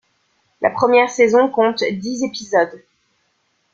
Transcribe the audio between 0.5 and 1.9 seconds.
La première saison compte